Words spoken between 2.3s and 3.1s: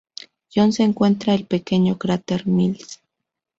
Mills.